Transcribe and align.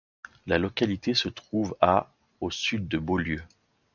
La 0.47 0.57
localité 0.57 1.13
se 1.13 1.29
trouve 1.29 1.77
à 1.79 2.11
au 2.39 2.49
sud 2.49 2.87
de 2.87 2.97
Beaulieu. 2.97 3.43